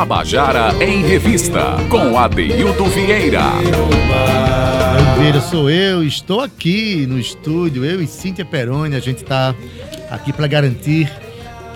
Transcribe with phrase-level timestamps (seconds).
[0.00, 3.42] Tabajara em Revista, com Adeildo Vieira.
[5.18, 9.54] Vieira sou eu, estou aqui no estúdio, eu e Cíntia Peroni, a gente está
[10.10, 11.12] aqui para garantir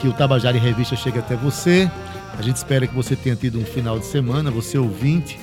[0.01, 1.91] que o Tabajara em Revista chegue até você.
[2.39, 5.39] A gente espera que você tenha tido um final de semana, você ouvinte,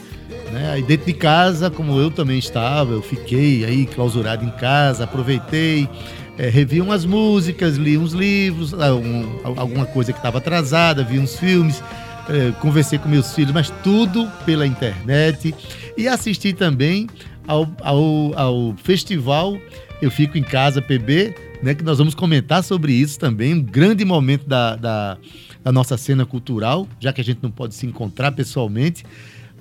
[0.51, 0.71] né?
[0.71, 5.87] Aí dentro de casa, como eu também estava, eu fiquei aí clausurado em casa, aproveitei,
[6.35, 11.19] é, revi umas músicas, li uns livros, ah, um, alguma coisa que estava atrasada, vi
[11.19, 11.83] uns filmes,
[12.29, 15.53] é, conversei com meus filhos, mas tudo pela internet.
[15.97, 17.07] E assisti também
[17.47, 19.57] ao, ao, ao festival
[20.01, 24.03] Eu Fico em Casa PB, né, que nós vamos comentar sobre isso também, um grande
[24.03, 25.17] momento da, da,
[25.63, 29.05] da nossa cena cultural, já que a gente não pode se encontrar pessoalmente.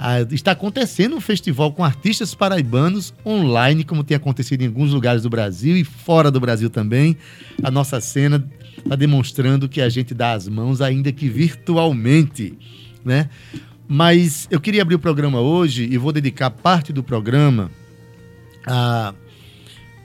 [0.03, 5.25] Ah, está acontecendo um festival com artistas paraibanos online, como tem acontecido em alguns lugares
[5.25, 7.19] do Brasil e fora do Brasil também.
[7.63, 8.43] A nossa cena
[8.79, 12.57] está demonstrando que a gente dá as mãos, ainda que virtualmente,
[13.05, 13.29] né?
[13.87, 17.71] Mas eu queria abrir o programa hoje e vou dedicar parte do programa
[18.67, 19.13] a,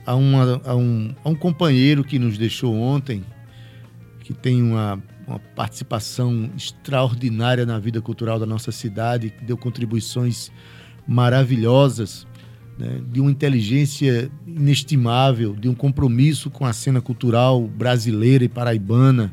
[0.04, 3.24] a, uma, a, um, a um companheiro que nos deixou ontem,
[4.20, 10.52] que tem uma uma participação extraordinária na vida cultural da nossa cidade, que deu contribuições
[11.06, 12.26] maravilhosas,
[12.78, 19.32] né, de uma inteligência inestimável, de um compromisso com a cena cultural brasileira e paraibana,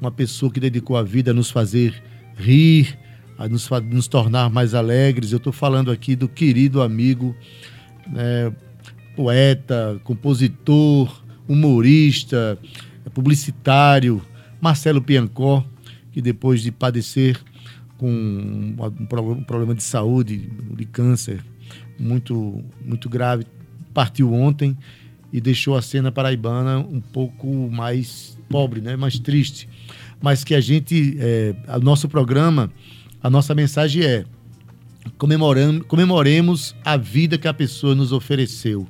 [0.00, 2.02] uma pessoa que dedicou a vida a nos fazer
[2.36, 2.98] rir,
[3.38, 5.32] a nos, nos tornar mais alegres.
[5.32, 7.34] Eu estou falando aqui do querido amigo,
[8.06, 8.52] né,
[9.14, 12.58] poeta, compositor, humorista,
[13.14, 14.22] publicitário,
[14.60, 15.64] Marcelo Piancó,
[16.12, 17.38] que depois de padecer
[17.98, 21.44] com um problema de saúde, de câncer
[21.98, 23.46] muito, muito grave,
[23.92, 24.76] partiu ontem
[25.32, 28.96] e deixou a cena paraibana um pouco mais pobre, né?
[28.96, 29.68] mais triste.
[30.20, 32.70] Mas que a gente, é, o nosso programa,
[33.22, 34.24] a nossa mensagem é
[35.86, 38.86] comemoremos a vida que a pessoa nos ofereceu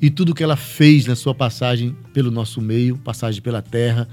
[0.00, 4.08] e tudo que ela fez na sua passagem pelo nosso meio, passagem pela terra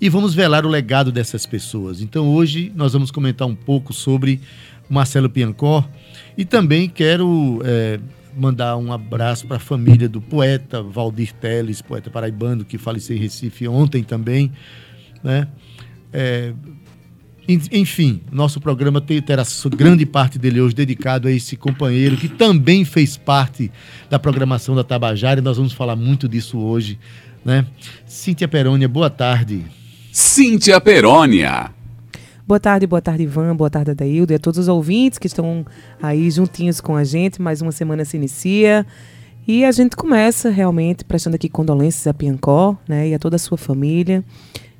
[0.00, 2.00] e vamos velar o legado dessas pessoas.
[2.00, 4.40] Então hoje nós vamos comentar um pouco sobre
[4.88, 5.88] Marcelo Piancó
[6.36, 7.98] e também quero é,
[8.36, 13.20] mandar um abraço para a família do poeta Valdir Teles, poeta paraibano que faleceu em
[13.20, 14.52] Recife ontem também,
[15.22, 15.48] né?
[16.12, 16.52] É,
[17.72, 19.42] enfim, nosso programa terá
[19.74, 23.72] grande parte dele hoje dedicado a esse companheiro que também fez parte
[24.10, 26.98] da programação da Tabajara e nós vamos falar muito disso hoje,
[27.42, 27.66] né?
[28.06, 29.64] Cíntia Perônia, boa tarde.
[30.20, 31.70] Cíntia Perônia.
[32.44, 35.64] Boa tarde, boa tarde, Ivan, boa tarde, Adaildo, e a todos os ouvintes que estão
[36.02, 37.40] aí juntinhos com a gente.
[37.40, 38.84] Mais uma semana se inicia.
[39.46, 43.38] E a gente começa realmente prestando aqui condolências a Piancó, né, e a toda a
[43.38, 44.24] sua família.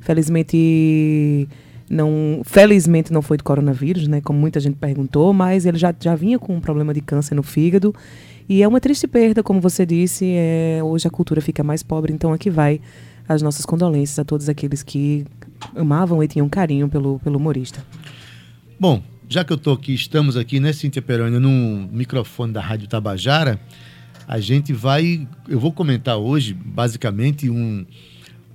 [0.00, 1.48] Felizmente
[1.88, 6.16] não, felizmente não foi de coronavírus, né, como muita gente perguntou, mas ele já, já
[6.16, 7.94] vinha com um problema de câncer no fígado.
[8.48, 12.12] E é uma triste perda, como você disse, é, hoje a cultura fica mais pobre,
[12.12, 12.80] então aqui vai
[13.28, 15.26] as nossas condolências a todos aqueles que
[15.76, 17.84] amavam e tinham carinho pelo, pelo humorista.
[18.80, 22.88] Bom, já que eu tô aqui, estamos aqui, né, Cíntia Perônia, no microfone da Rádio
[22.88, 23.60] Tabajara,
[24.26, 25.28] a gente vai.
[25.46, 27.84] Eu vou comentar hoje, basicamente, um,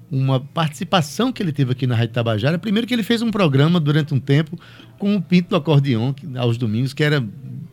[0.09, 2.57] uma participação que ele teve aqui na Rádio Tabajara.
[2.57, 4.57] Primeiro, que ele fez um programa durante um tempo
[4.97, 7.23] com o Pinto do Acordeon, que, aos domingos, que era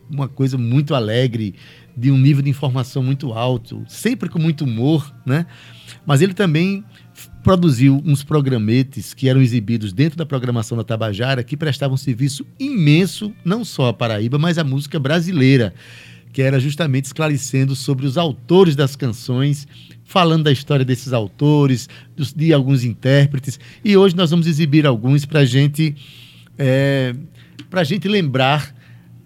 [0.09, 1.55] uma coisa muito alegre,
[1.95, 5.45] de um nível de informação muito alto, sempre com muito humor, né?
[6.05, 6.83] Mas ele também
[7.43, 12.45] produziu uns programetes que eram exibidos dentro da programação da Tabajara que prestavam um serviço
[12.59, 15.73] imenso, não só à Paraíba, mas à música brasileira,
[16.31, 19.67] que era justamente esclarecendo sobre os autores das canções,
[20.03, 21.89] falando da história desses autores,
[22.35, 23.59] de alguns intérpretes.
[23.83, 25.95] E hoje nós vamos exibir alguns para gente,
[26.57, 27.13] é,
[27.71, 28.80] a gente lembrar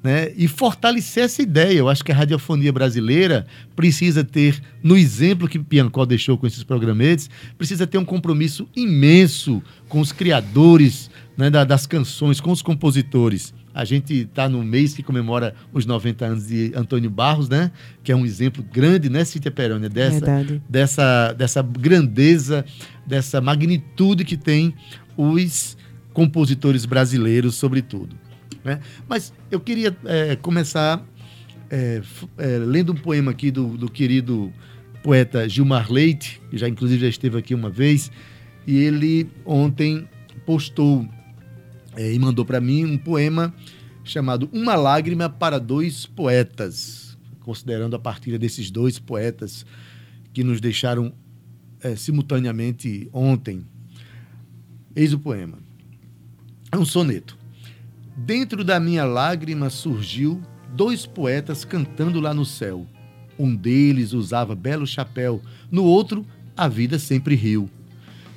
[0.05, 1.79] né, e fortalecer essa ideia.
[1.79, 6.63] Eu acho que a radiofonia brasileira precisa ter, no exemplo que Piancó deixou com esses
[6.63, 13.51] programetes, precisa ter um compromisso imenso com os criadores né, das canções, com os compositores.
[13.73, 17.71] A gente está no mês que comemora os 90 anos de Antônio Barros, né?
[18.03, 19.89] Que é um exemplo grande, né, Cíntia Perônia?
[19.89, 22.63] Dessa, dessa, dessa grandeza,
[23.07, 24.73] dessa magnitude que tem
[25.17, 25.75] os
[26.13, 28.15] compositores brasileiros, sobretudo.
[28.65, 28.81] Né?
[29.07, 31.05] Mas eu queria é, começar
[31.69, 32.01] é,
[32.37, 34.51] é, lendo um poema aqui do, do, querido
[35.03, 38.11] poeta Gilmar Leite, que já inclusive já esteve aqui uma vez,
[38.65, 40.09] e ele ontem
[40.47, 41.07] postou
[41.95, 43.53] é, e mandou para mim um poema
[44.03, 49.63] chamado Uma Lágrima para Dois Poetas, considerando a partilha desses dois poetas
[50.33, 51.13] que nos deixaram
[51.81, 53.63] é, simultaneamente ontem.
[54.95, 55.59] Eis o poema.
[56.71, 57.44] É um soneto.
[58.17, 60.41] Dentro da minha lágrima surgiu
[60.73, 62.87] dois poetas cantando lá no céu.
[63.37, 66.25] Um deles usava belo chapéu, no outro
[66.55, 67.69] a vida sempre riu.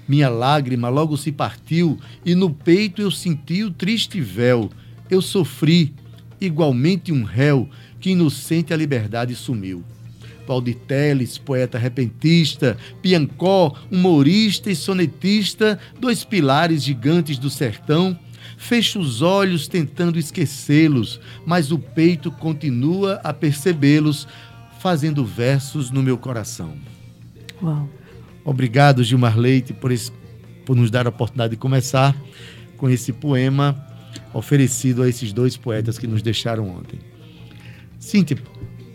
[0.09, 4.69] Minha lágrima logo se partiu e no peito eu senti o triste véu.
[5.09, 5.95] Eu sofri,
[6.41, 7.69] igualmente um réu
[8.01, 9.85] que inocente a liberdade sumiu.
[10.45, 18.19] Valdir Teles, poeta repentista, Piancó, humorista e sonetista, dois pilares gigantes do sertão,
[18.57, 24.27] fecho os olhos tentando esquecê-los, mas o peito continua a percebê-los,
[24.79, 26.75] fazendo versos no meu coração.
[27.63, 27.89] Uau.
[28.45, 30.11] Obrigado, Gilmar Leite, por, esse,
[30.65, 32.17] por nos dar a oportunidade de começar
[32.77, 33.77] com esse poema
[34.33, 36.99] oferecido a esses dois poetas que nos deixaram ontem.
[37.99, 38.39] Cíntia,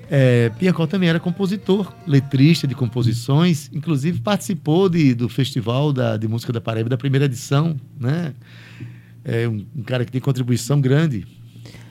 [0.09, 6.27] é, Piancó também era compositor, letrista de composições, inclusive participou de, do Festival da, de
[6.27, 8.33] Música da Paraíba da primeira edição, né?
[9.25, 11.25] É um, um cara que tem contribuição grande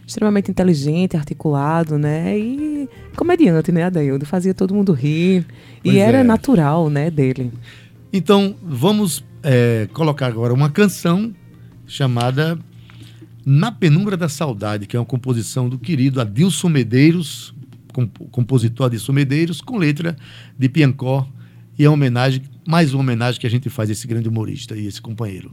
[0.06, 2.38] extremamente inteligente, articulado, né?
[2.38, 4.26] E comediante, né, Adaildo?
[4.26, 5.46] Fazia todo mundo rir.
[5.82, 6.22] Pois e era é.
[6.22, 7.52] natural, né, dele.
[8.12, 11.34] Então, vamos é, colocar agora uma canção
[11.86, 12.58] chamada
[13.44, 17.54] Na Penumbra da Saudade, que é uma composição do querido Adilson Medeiros,
[18.30, 20.16] compositor Adilson Medeiros, com letra
[20.58, 21.26] de Piancó.
[21.78, 24.76] E é uma homenagem, mais uma homenagem que a gente faz a esse grande humorista
[24.76, 25.50] e esse companheiro.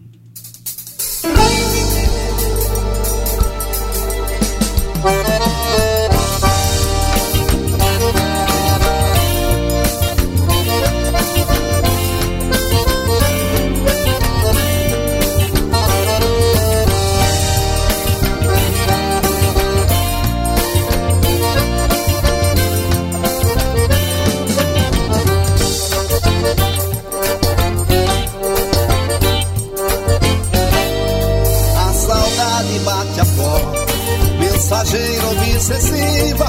[35.59, 36.47] Excessiva,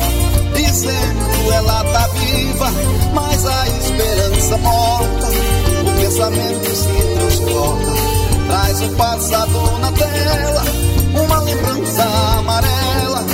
[0.54, 2.70] dizendo ela tá viva,
[3.12, 5.26] mas a esperança morta,
[5.80, 6.88] o pensamento se
[7.18, 7.92] transporta,
[8.46, 10.64] traz o passado na tela,
[11.24, 12.04] uma lembrança
[12.38, 13.24] amarela,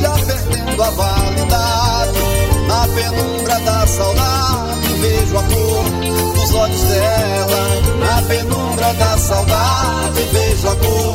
[0.00, 2.18] já perdendo a validade,
[2.66, 7.68] na penumbra da saudade, vejo a cor dos olhos dela,
[8.00, 11.14] na penumbra da saudade, vejo a cor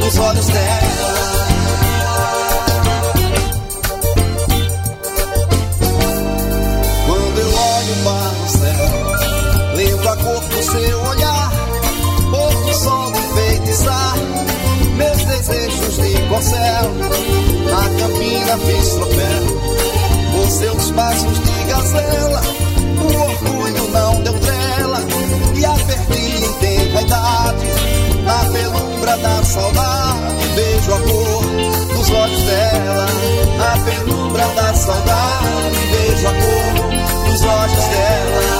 [0.00, 1.53] dos olhos dela.
[16.44, 16.92] Corcel.
[17.64, 19.44] Na campina fiz tropel,
[20.32, 22.42] por seus passos de gazela,
[23.00, 25.00] o orgulho não deu trela
[25.54, 27.66] e a perdi em tempo idade.
[28.24, 33.06] Na penumbra da saudade, vejo a cor dos olhos dela.
[33.58, 38.53] Na penumbra da saudade, vejo a cor dos olhos dela.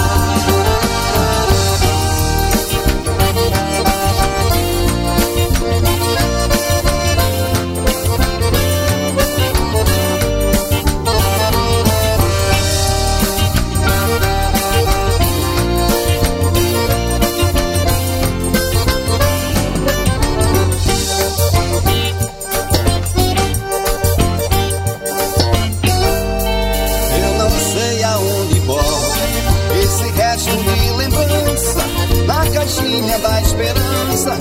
[33.14, 34.38] Caixinha da esperança,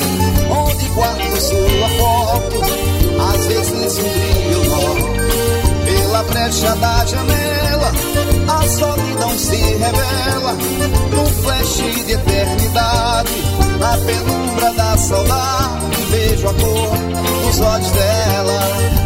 [0.49, 2.61] onde guardo sua foto,
[3.33, 5.13] às vezes um brilho nó.
[5.85, 7.91] Pela brecha da janela,
[8.47, 10.53] a solidão se revela,
[11.11, 11.75] num flash
[12.05, 13.31] de eternidade,
[13.79, 16.97] na penumbra da saudade, vejo a cor
[17.45, 18.59] dos olhos dela.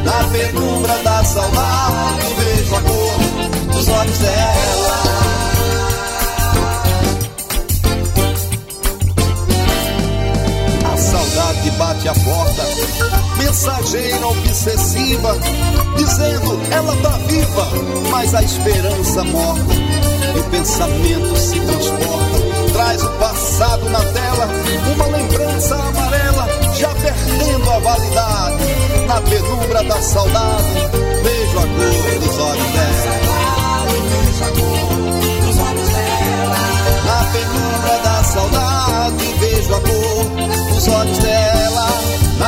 [0.04, 5.26] Na penumbra da saudade, vejo a cor dos olhos dela.
[11.58, 12.64] Saudade bate a porta,
[13.38, 15.38] mensageira obsessiva,
[15.96, 17.68] dizendo ela tá viva,
[18.12, 19.74] mas a esperança morta.
[20.36, 22.38] E o pensamento se transporta,
[22.74, 24.50] traz o passado na tela,
[24.94, 28.64] uma lembrança amarela, já perdendo a validade.
[29.08, 30.74] Na penumbra da saudade,
[31.24, 33.28] vejo a cor dos olhos dela.
[37.06, 40.08] Na penumbra da saudade, vejo a cor
[40.78, 41.37] nos olhos dela,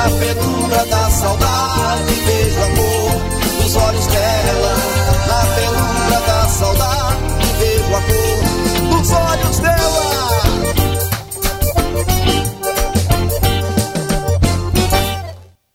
[0.10, 4.75] na penumbra da saudade, vejo amor nos olhos dela,
[5.28, 7.20] na penumbra da saudade,
[7.60, 10.10] vejo amor nos olhos dela.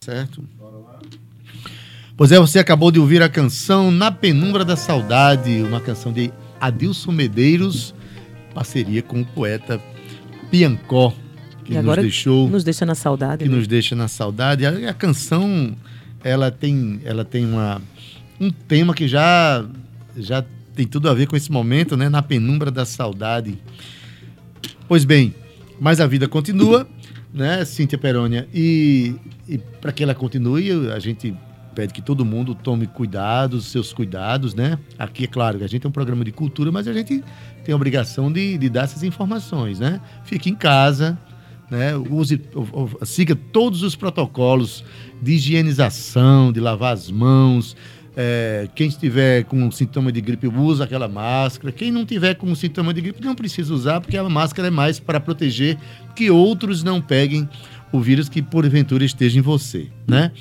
[0.00, 0.44] Certo?
[2.16, 6.32] Pois é, você acabou de ouvir a canção Na Penumbra da Saudade, uma canção de
[6.60, 7.92] Adilson Medeiros,
[8.54, 9.80] parceria com o poeta
[10.50, 11.12] Piancó,
[11.64, 13.44] que nos deixou, Nos deixa na saudade.
[13.44, 13.56] que né?
[13.56, 14.66] nos deixa na saudade.
[14.66, 15.74] A, a canção,
[16.22, 17.80] ela tem, ela tem uma,
[18.40, 19.64] um tema que já,
[20.16, 20.44] já
[20.74, 22.08] tem tudo a ver com esse momento, né?
[22.08, 23.58] Na penumbra da saudade.
[24.86, 25.34] Pois bem,
[25.80, 26.86] mas a vida continua,
[27.32, 28.46] né, Cíntia Perônia?
[28.52, 29.14] E,
[29.48, 31.34] e para que ela continue, a gente
[31.74, 34.78] pede que todo mundo tome cuidados, seus cuidados, né?
[34.98, 37.24] Aqui é claro que a gente é um programa de cultura, mas a gente
[37.64, 40.00] tem a obrigação de, de dar essas informações, né?
[40.24, 41.18] Fique em casa,
[41.70, 41.94] né?
[41.96, 42.40] Use,
[43.04, 44.84] siga todos os protocolos
[45.20, 47.76] de higienização, de lavar as mãos.
[48.16, 51.72] É, quem estiver com sintoma de gripe usa aquela máscara.
[51.72, 55.00] Quem não tiver com sintoma de gripe não precisa usar, porque a máscara é mais
[55.00, 55.76] para proteger
[56.14, 57.48] que outros não peguem
[57.90, 60.32] o vírus que porventura esteja em você, né?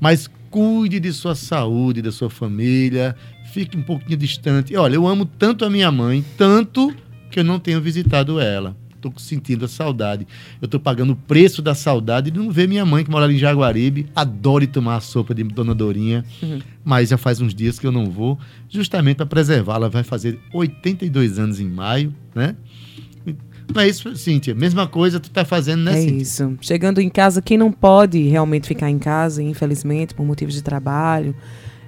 [0.00, 3.16] Mas cuide de sua saúde, da sua família,
[3.52, 4.76] fique um pouquinho distante.
[4.76, 6.94] Olha, eu amo tanto a minha mãe, tanto
[7.30, 8.76] que eu não tenho visitado ela.
[9.08, 10.26] Estou sentindo a saudade.
[10.60, 13.34] Eu estou pagando o preço da saudade de não ver minha mãe, que mora ali
[13.34, 16.24] em Jaguaribe, adore tomar a sopa de Dona Dorinha,
[16.84, 19.88] mas já faz uns dias que eu não vou, justamente para preservá-la.
[19.88, 22.56] Vai fazer 82 anos em maio, né?
[23.74, 24.54] Não é isso, Cíntia?
[24.54, 26.22] Mesma coisa tu tá fazendo, né, É Cíntia?
[26.22, 26.56] isso.
[26.60, 31.34] Chegando em casa, quem não pode realmente ficar em casa, infelizmente, por motivos de trabalho,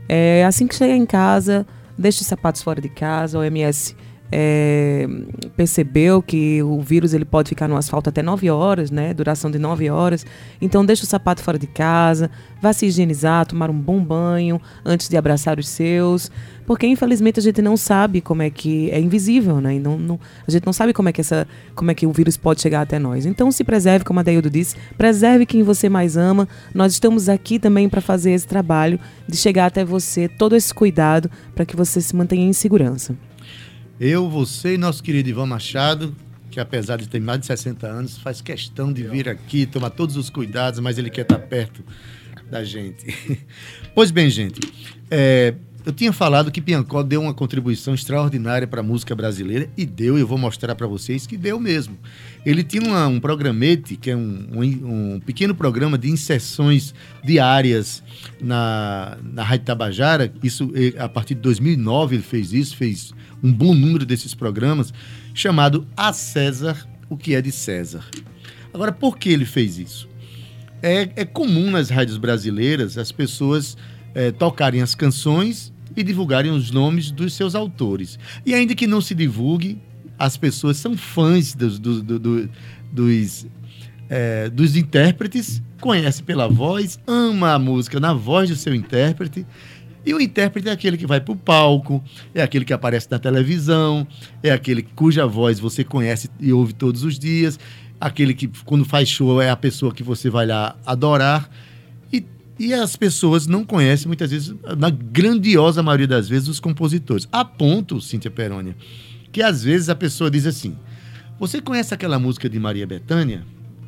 [0.09, 1.67] é, assim que chegar em casa,
[1.99, 3.39] deixe os sapatos fora de casa.
[3.39, 3.95] O OMS
[4.31, 5.07] é,
[5.57, 9.15] percebeu que o vírus ele pode ficar no asfalto até 9 horas, né?
[9.15, 10.25] Duração de 9 horas.
[10.61, 12.31] Então deixe o sapato fora de casa,
[12.61, 16.31] vá se higienizar, tomar um bom banho antes de abraçar os seus.
[16.67, 19.77] Porque infelizmente a gente não sabe como é que é invisível, né?
[19.77, 22.13] E não, não- a gente não sabe como é que essa, como é que o
[22.13, 23.25] vírus pode chegar até nós.
[23.25, 26.49] Então se preserve, como a Deildo disse, preserve quem você mais ama.
[26.75, 31.31] Nós estamos aqui também para fazer esse trabalho de chegar até você, todo esse cuidado
[31.55, 33.15] para que você se mantenha em segurança.
[33.99, 36.15] Eu, você e nosso querido Ivan Machado,
[36.51, 40.19] que apesar de ter mais de 60 anos, faz questão de vir aqui, tomar todos
[40.19, 41.83] os cuidados, mas ele quer estar perto
[42.51, 43.07] da gente.
[43.95, 44.61] Pois bem, gente,
[45.11, 45.55] é,
[45.87, 50.19] eu tinha falado que Piancó deu uma contribuição extraordinária para a música brasileira e deu,
[50.19, 51.97] eu vou mostrar para vocês que deu mesmo.
[52.45, 56.93] Ele tinha uma- um programete, que é um, um- um pequeno programa de inserções
[57.25, 58.03] diárias
[58.43, 60.33] na, na Rádio Tabajara.
[60.43, 63.13] Isso, a partir de 2009 ele fez isso, fez
[63.43, 64.93] um bom número desses programas,
[65.33, 68.05] chamado A César, o que é de César.
[68.75, 70.09] Agora, por que ele fez isso?
[70.83, 73.77] É, é comum nas rádios brasileiras as pessoas
[74.15, 78.19] eh, tocarem as canções e divulgarem os nomes dos seus autores.
[78.45, 79.79] E ainda que não se divulgue,
[80.19, 82.51] as pessoas são fãs dos, do- do- do-
[82.93, 83.47] dos,
[84.09, 89.47] eh, dos intérpretes, conhece pela voz, ama a música na voz do seu intérprete.
[90.05, 93.19] E o intérprete é aquele que vai para o palco, é aquele que aparece na
[93.19, 94.07] televisão,
[94.43, 97.59] é aquele cuja voz você conhece e ouve todos os dias,
[98.01, 101.51] aquele que, quando faz show, é a pessoa que você vai lá adorar.
[102.59, 107.29] E, as pessoas não conhecem, muitas vezes, na grandiosa maioria das vezes, os compositores.
[107.31, 108.75] A ponto, Cíntia Perônia,
[109.31, 110.75] que às vezes a pessoa diz assim:
[111.39, 113.45] Você conhece aquela música de Maria Bethânia?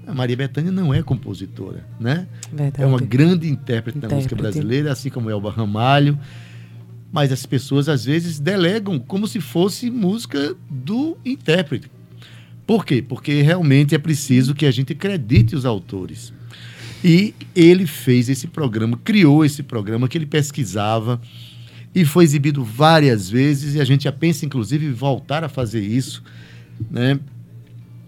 [0.07, 2.27] A Maria Bethânia não é compositora, né?
[2.53, 2.83] Verdade.
[2.83, 6.19] É uma grande intérprete da música brasileira, assim como Elba Ramalho.
[7.13, 11.91] Mas as pessoas às vezes delegam como se fosse música do intérprete.
[12.67, 13.03] Por quê?
[13.07, 16.33] Porque realmente é preciso que a gente acredite os autores.
[17.05, 21.21] E ele fez esse programa, criou esse programa que ele pesquisava
[21.95, 26.23] e foi exibido várias vezes e a gente já pensa inclusive voltar a fazer isso,
[26.91, 27.19] né?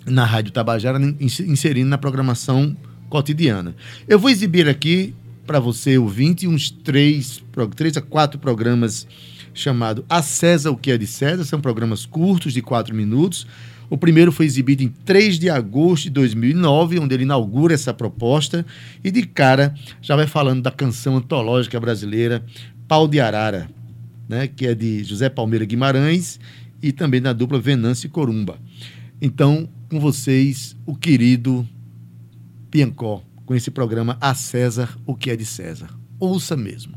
[0.07, 2.77] na Rádio Tabajara, ins- inserindo na programação
[3.09, 3.77] cotidiana.
[4.09, 5.15] Eu vou exibir aqui
[5.47, 7.43] para você, ouvinte, uns três,
[7.77, 9.07] três a quatro programas
[9.53, 11.45] chamado A César, o que é de César.
[11.45, 13.47] São programas curtos, de quatro minutos.
[13.91, 18.65] O primeiro foi exibido em 3 de agosto de 2009, onde ele inaugura essa proposta.
[19.03, 22.45] E de cara, já vai falando da canção antológica brasileira
[22.87, 23.69] Pau de Arara,
[24.29, 26.39] né, que é de José Palmeira Guimarães
[26.81, 28.59] e também da dupla Venâncio Corumba.
[29.21, 31.69] Então, com vocês, o querido
[32.71, 35.91] Piancó, com esse programa A César, o que é de César.
[36.19, 36.95] Ouça mesmo.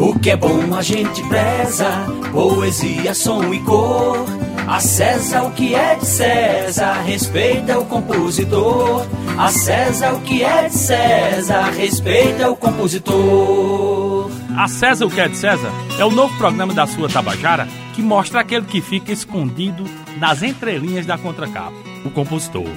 [0.00, 1.86] O que é bom a gente preza,
[2.32, 4.26] poesia, som e cor.
[4.68, 9.06] A César o que é de César, respeita o compositor.
[9.38, 14.30] A César o que é de César, respeita o compositor.
[14.54, 18.02] A César o que é de César é o novo programa da sua Tabajara que
[18.02, 19.84] mostra aquele que fica escondido
[20.18, 21.72] nas entrelinhas da contracapa,
[22.04, 22.68] o compositor.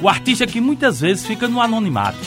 [0.00, 2.20] O artista que muitas vezes fica no anonimato.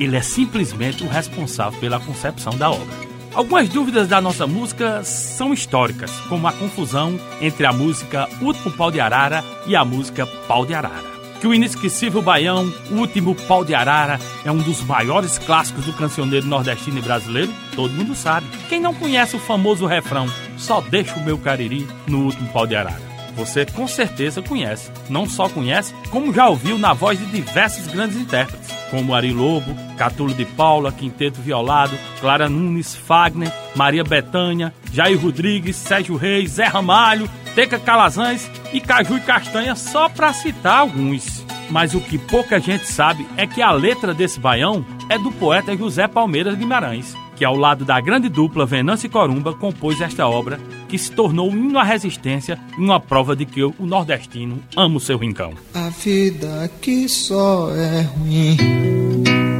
[0.00, 3.09] Ele é simplesmente o responsável pela concepção da obra.
[3.32, 8.90] Algumas dúvidas da nossa música são históricas, como a confusão entre a música Último Pau
[8.90, 11.10] de Arara e a música Pau de Arara.
[11.40, 16.46] Que o inesquecível baião, último pau de arara, é um dos maiores clássicos do cancioneiro
[16.46, 18.46] nordestino e brasileiro, todo mundo sabe.
[18.68, 20.26] Quem não conhece o famoso refrão,
[20.58, 23.09] só deixa o meu cariri no último pau de arara?
[23.40, 24.90] Você com certeza conhece.
[25.08, 29.74] Não só conhece, como já ouviu na voz de diversos grandes intérpretes, como Ari Lobo,
[29.96, 36.66] Catulo de Paula, Quinteto Violado, Clara Nunes, Fagner, Maria Betânia, Jair Rodrigues, Sérgio Reis, Zé
[36.66, 41.42] Ramalho, Teca Calazans e Caju e Castanha, só para citar alguns.
[41.70, 45.74] Mas o que pouca gente sabe é que a letra desse baião é do poeta
[45.74, 50.98] José Palmeiras Guimarães, que ao lado da grande dupla Venâncio Corumba compôs esta obra que
[50.98, 55.00] se tornou um hino à resistência e uma prova de que o nordestino ama o
[55.00, 55.52] seu rincão.
[55.72, 58.56] A vida aqui só é ruim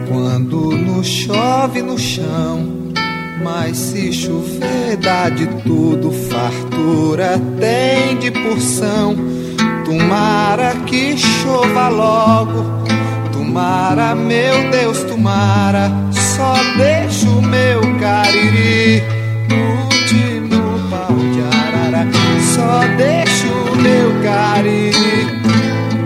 [0.09, 2.81] quando não chove no chão.
[3.43, 9.17] Mas se chover dá de tudo, fartura tem de porção.
[9.85, 12.65] Tomara que chova logo,
[13.33, 15.91] tomara, meu Deus, tomara.
[16.13, 19.20] Só deixo o meu cariri
[22.71, 25.25] Só deixo o meu cariri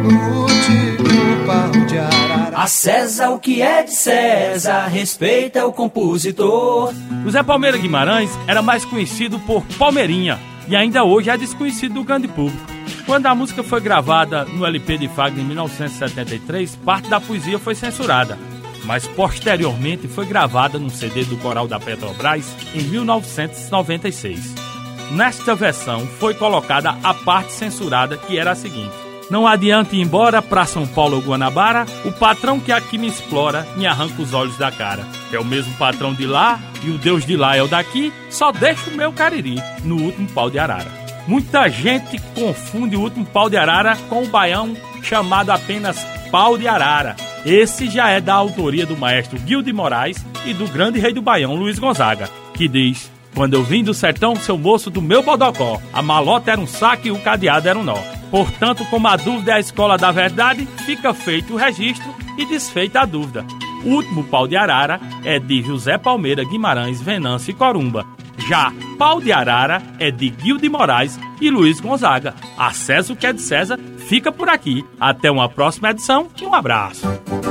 [0.02, 2.56] no último pau de arara.
[2.56, 6.94] A César o que é de César, respeita o compositor.
[7.22, 12.28] José Palmeira Guimarães era mais conhecido por Palmeirinha e ainda hoje é desconhecido do grande
[12.28, 12.64] público.
[13.04, 17.74] Quando a música foi gravada no LP de Fagner em 1973, parte da poesia foi
[17.74, 18.38] censurada,
[18.86, 24.73] mas posteriormente foi gravada num CD do Coral da Petrobras em 1996.
[25.10, 28.94] Nesta versão foi colocada a parte censurada que era a seguinte:
[29.30, 33.66] Não adianta ir embora pra São Paulo ou Guanabara, o patrão que aqui me explora
[33.76, 35.06] me arranca os olhos da cara.
[35.32, 38.50] É o mesmo patrão de lá e o Deus de lá é o daqui, só
[38.50, 41.04] deixa o meu cariri no último pau de arara.
[41.26, 45.98] Muita gente confunde o último pau de arara com o baião chamado apenas
[46.30, 47.16] pau de arara.
[47.46, 51.22] Esse já é da autoria do maestro Gil de Moraes e do grande rei do
[51.22, 55.80] baião Luiz Gonzaga, que diz: Quando eu vim do sertão, seu moço do meu bodocó,
[55.92, 57.98] a malota era um saco e o cadeado era um nó.
[58.30, 63.00] Portanto, como a dúvida é a escola da verdade, fica feito o registro e desfeita
[63.00, 63.44] a dúvida.
[63.84, 68.06] O último pau de arara é de José Palmeira Guimarães, Venâncio e Corumba.
[68.48, 72.34] Já Pau de Arara é de Gil de Moraes e Luiz Gonzaga.
[72.56, 74.84] A César o que é de César fica por aqui.
[75.00, 77.06] Até uma próxima edição e um abraço.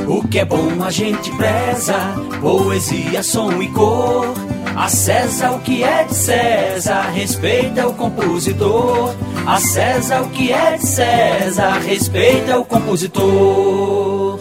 [0.08, 1.96] O que é bom a gente preza,
[2.40, 4.34] poesia, som e cor.
[4.76, 9.16] A César o que é de César, respeita o compositor.
[9.46, 14.40] A César o que é de César, respeita o compositor.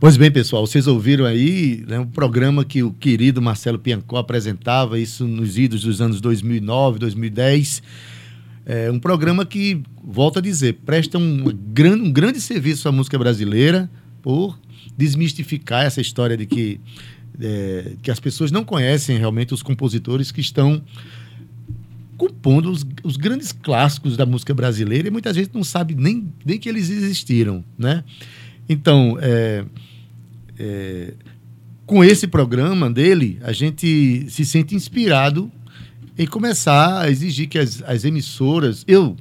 [0.00, 4.98] Pois bem, pessoal, vocês ouviram aí né, um programa que o querido Marcelo Piancó apresentava,
[4.98, 7.84] isso nos idos dos anos 2009, 2010.
[8.66, 13.16] É um programa que, volto a dizer, presta um, gran, um grande serviço à música
[13.16, 13.88] brasileira
[14.20, 14.58] por
[14.98, 16.80] desmistificar essa história de que,
[17.40, 20.82] é, que as pessoas não conhecem realmente os compositores que estão
[22.16, 26.58] compondo os, os, grandes clássicos da música brasileira e muita gente não sabe nem, nem
[26.58, 28.04] que eles existiram, né?
[28.68, 29.64] Então, é,
[30.58, 31.14] é,
[31.84, 35.50] com esse programa dele, a gente se sente inspirado
[36.16, 38.84] em começar a exigir que as, as emissoras.
[38.86, 39.16] Eu,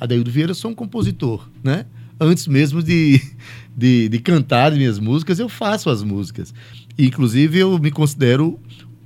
[0.00, 1.84] Adaildo Vieira, sou um compositor, né?
[2.18, 3.20] Antes mesmo de,
[3.76, 6.54] de, de cantar minhas músicas, eu faço as músicas.
[6.98, 8.58] Inclusive, eu me considero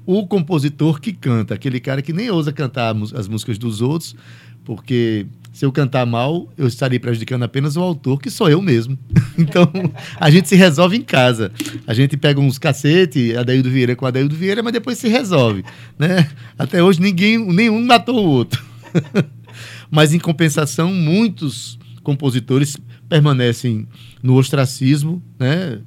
[0.06, 4.16] o compositor que canta, aquele cara que nem ousa cantar as músicas dos outros,
[4.64, 8.98] porque se eu cantar mal, eu estarei prejudicando apenas o autor, que sou eu mesmo.
[9.36, 9.70] então,
[10.18, 11.52] a gente se resolve em casa.
[11.86, 15.64] A gente pega uns cacete, Adaildo Vieira com Adaildo Vieira, mas depois se resolve.
[15.98, 16.30] Né?
[16.58, 18.64] Até hoje, ninguém, nenhum matou o outro.
[19.90, 22.76] mas, em compensação, muitos compositores
[23.08, 23.88] permanecem
[24.22, 25.80] no ostracismo, né?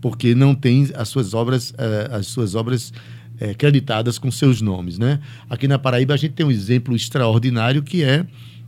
[0.00, 2.92] Porque não têm as suas obras, uh, as suas obras
[3.40, 4.98] uh, creditadas com seus nomes.
[4.98, 5.20] Né?
[5.48, 8.26] Aqui na Paraíba, a gente tem um exemplo extraordinário que é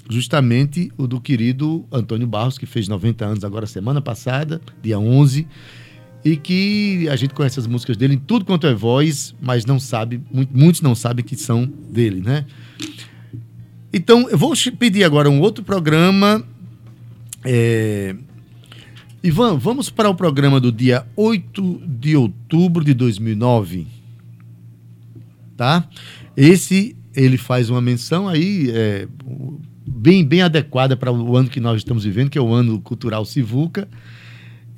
[0.08, 5.46] justamente o do querido Antônio Barros, que fez 90 anos agora semana passada, dia 11,
[6.24, 9.78] e que a gente conhece as músicas dele em tudo quanto é voz, mas não
[9.78, 10.20] sabe,
[10.52, 12.44] muitos não sabem que são dele, né?
[13.92, 16.44] Então, eu vou pedir agora um outro programa.
[17.44, 18.14] É...
[19.22, 23.86] Ivan, vamos para o programa do dia 8 de outubro de 2009.
[25.54, 25.86] Tá?
[26.34, 29.06] Esse, ele faz uma menção aí, é,
[29.86, 33.26] bem, bem adequada para o ano que nós estamos vivendo, que é o ano cultural
[33.26, 33.86] Sivuca,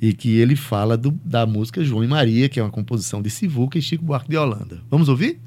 [0.01, 3.29] e que ele fala do, da música João e Maria, que é uma composição de
[3.29, 4.81] Sivuca e Chico Buarque de Holanda.
[4.91, 5.39] Vamos ouvir?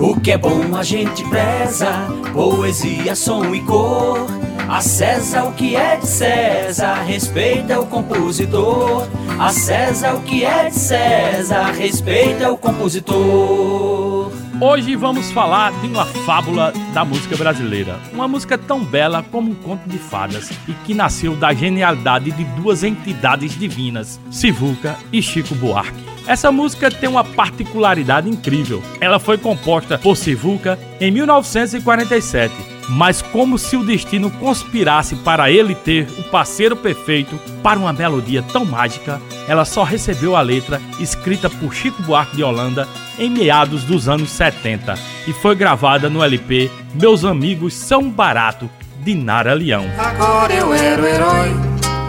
[0.00, 1.90] O que é bom a gente preza,
[2.32, 4.26] poesia, som e cor.
[4.68, 9.06] A César o que é de César, respeita o compositor.
[9.38, 14.32] A César o que é de César, respeita o compositor.
[14.60, 17.98] Hoje vamos falar de uma fábula da música brasileira.
[18.12, 22.44] Uma música tão bela como um conto de fadas e que nasceu da genialidade de
[22.60, 26.13] duas entidades divinas, Sivuca e Chico Buarque.
[26.26, 28.82] Essa música tem uma particularidade incrível.
[29.00, 32.54] Ela foi composta por Sivuca em 1947,
[32.88, 38.42] mas como se o destino conspirasse para ele ter o parceiro perfeito para uma melodia
[38.42, 43.84] tão mágica, ela só recebeu a letra escrita por Chico Buarque de Holanda em meados
[43.84, 44.94] dos anos 70
[45.28, 48.68] e foi gravada no LP Meus Amigos São Barato
[49.00, 49.84] de Nara Leão.
[49.98, 51.50] Agora eu era o herói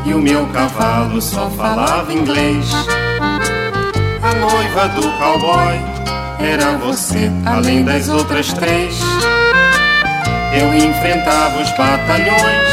[0.06, 2.66] e o meu cavalo só falava inglês
[4.26, 5.80] a noiva do cowboy
[6.40, 9.00] era você, além das outras três.
[10.52, 12.68] Eu enfrentava os batalhões,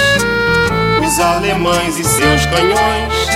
[1.07, 3.29] os alemães e seus canhões.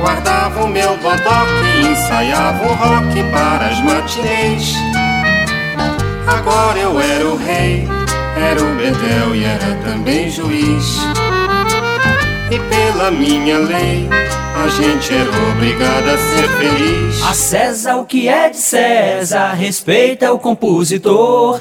[0.00, 4.74] Guardava o meu bodoque e ensaiava o rock para as matinês.
[6.26, 7.88] Agora eu era o rei,
[8.36, 10.96] era o bedel e era também juiz.
[12.52, 17.22] E pela minha lei, a gente era obrigado a ser feliz.
[17.22, 21.58] A César o que é de César, respeita o compositor.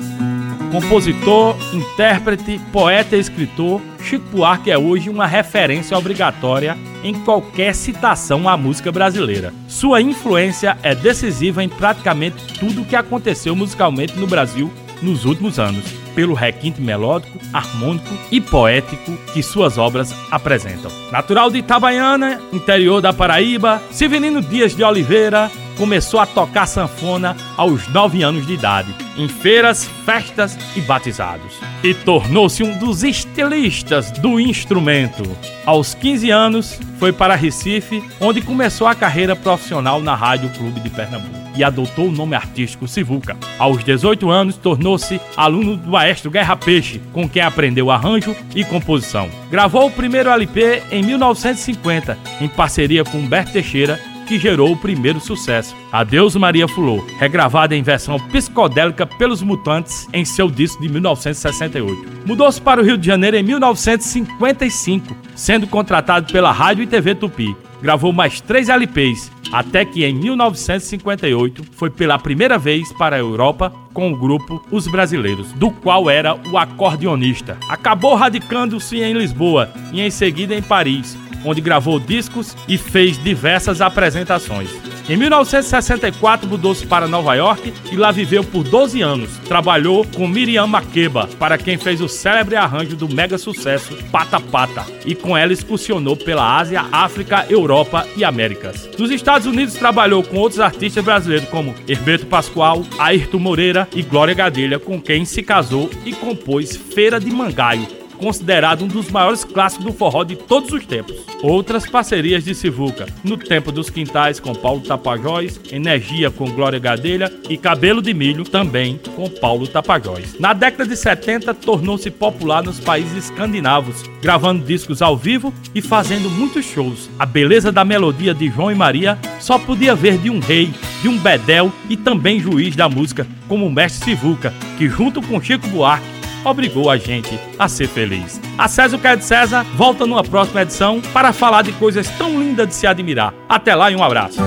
[0.69, 8.49] Compositor, intérprete, poeta e escritor, Chico Buarque é hoje uma referência obrigatória em qualquer citação
[8.49, 9.53] à música brasileira.
[9.69, 14.69] Sua influência é decisiva em praticamente tudo o que aconteceu musicalmente no Brasil
[15.01, 20.91] nos últimos anos, pelo requinte melódico, harmônico e poético que suas obras apresentam.
[21.11, 27.87] Natural de Itabaiana, interior da Paraíba, Severino Dias de Oliveira começou a tocar sanfona aos
[27.87, 31.55] 9 anos de idade, em feiras, festas e batizados.
[31.83, 35.23] E tornou-se um dos estilistas do instrumento.
[35.65, 40.89] Aos 15 anos, foi para Recife, onde começou a carreira profissional na Rádio Clube de
[40.89, 43.35] Pernambuco e adotou o nome artístico Sivuca.
[43.57, 49.29] Aos 18 anos, tornou-se aluno do maestro Guerra Peixe, com quem aprendeu arranjo e composição.
[49.51, 55.19] Gravou o primeiro LP em 1950, em parceria com Humberto Teixeira, que gerou o primeiro
[55.19, 62.25] sucesso, Adeus Maria Fulô, regravada em versão psicodélica pelos Mutantes em seu disco de 1968.
[62.25, 67.55] Mudou-se para o Rio de Janeiro em 1955, sendo contratado pela Rádio e TV Tupi.
[67.79, 73.73] Gravou mais três LPs, até que em 1958 foi pela primeira vez para a Europa
[73.93, 77.57] com o grupo Os Brasileiros, do qual era o acordeonista.
[77.67, 83.81] Acabou radicando-se em Lisboa e em seguida em Paris, onde gravou discos e fez diversas
[83.81, 84.69] apresentações.
[85.09, 89.37] Em 1964 mudou-se para Nova York e lá viveu por 12 anos.
[89.39, 94.85] Trabalhou com Miriam Makeba, para quem fez o célebre arranjo do mega sucesso Pata Pata,
[95.05, 98.89] e com ela excursionou pela Ásia, África, Europa e Américas.
[98.97, 104.33] Nos Estados Unidos trabalhou com outros artistas brasileiros como Herbeto Pascoal, Ayrton Moreira e Glória
[104.33, 107.87] Gadelha, com quem se casou e compôs Feira de Mangaio,
[108.21, 111.15] considerado um dos maiores clássicos do forró de todos os tempos.
[111.41, 117.33] Outras parcerias de Sivuca, No Tempo dos Quintais com Paulo Tapajós, Energia com Glória Gadelha
[117.49, 120.39] e Cabelo de Milho também com Paulo Tapajós.
[120.39, 126.29] Na década de 70 tornou-se popular nos países escandinavos, gravando discos ao vivo e fazendo
[126.29, 127.09] muitos shows.
[127.17, 131.09] A beleza da melodia de João e Maria só podia ver de um rei, de
[131.09, 135.67] um bedel e também juiz da música, como o mestre Sivuca, que junto com Chico
[135.67, 138.39] Buarque obrigou a gente a ser feliz.
[138.57, 142.07] A César o que é de César volta numa próxima edição para falar de coisas
[142.11, 143.33] tão lindas de se admirar.
[143.47, 144.39] Até lá e um abraço.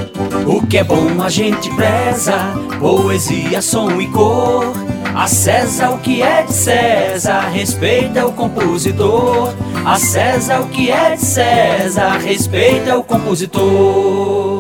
[0.46, 2.36] O que é bom a gente preza,
[2.78, 4.72] poesia, som e cor.
[5.14, 9.54] A César o que é de César, respeita o compositor.
[9.84, 14.53] A César o que é de César, respeita o compositor.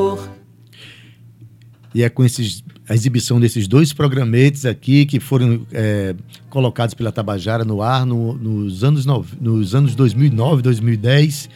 [1.94, 6.14] E é com esses, a exibição desses dois programetes aqui que foram é,
[6.50, 11.48] colocados pela Tabajara no ar no, nos, anos no, nos anos 2009, 2010,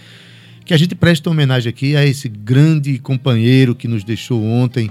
[0.65, 4.91] que a gente presta homenagem aqui a esse grande companheiro que nos deixou ontem,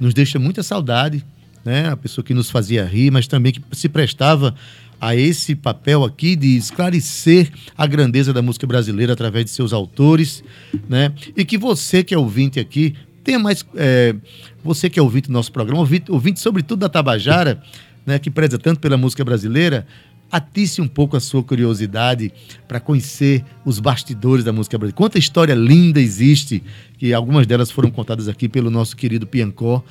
[0.00, 1.24] nos deixa muita saudade,
[1.64, 1.88] né?
[1.90, 4.54] A pessoa que nos fazia rir, mas também que se prestava
[5.00, 10.42] a esse papel aqui de esclarecer a grandeza da música brasileira através de seus autores,
[10.88, 11.12] né?
[11.36, 13.64] E que você que é ouvinte aqui tenha mais.
[13.74, 14.14] É,
[14.62, 17.62] você que é ouvinte do nosso programa, ouvinte, ouvinte sobretudo da Tabajara,
[18.04, 19.86] né, que preza tanto pela música brasileira,
[20.30, 22.32] atisse um pouco a sua curiosidade
[22.68, 24.96] para conhecer os bastidores da música brasileira.
[24.96, 26.62] Quanta história linda existe,
[26.98, 29.82] que algumas delas foram contadas aqui pelo nosso querido Piancó.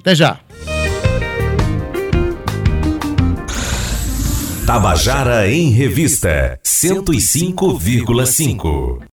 [0.00, 0.40] Até já!
[4.66, 9.02] Tabajara em Revista 105,5.